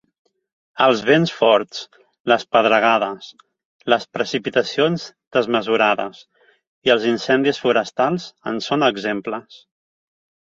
[0.83, 1.81] Els vents forts,
[2.31, 3.27] les pedregades,
[3.95, 5.05] les precipitacions
[5.37, 6.23] desmesurades
[6.89, 9.61] i els incendis forestals en són exemples.